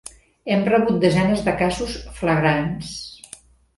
[0.53, 2.95] Hem rebut desenes de casos flagrants.